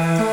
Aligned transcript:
Uh... 0.00 0.29